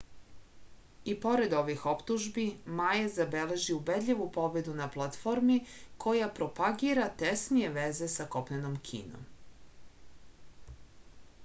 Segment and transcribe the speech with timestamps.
[1.11, 2.45] i pored ovih optužbi
[2.79, 5.59] ma je zabeležio ubedljivu pobedu na platformi
[6.07, 9.31] koja propagira tesnije veze sa kopnenom kinom